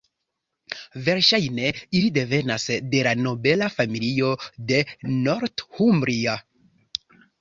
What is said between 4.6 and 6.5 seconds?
de Northumbria.